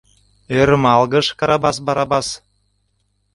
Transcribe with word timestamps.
—ӧрмалгыш 0.59 1.27
Карабас 1.39 1.77
Барабас. 1.85 2.27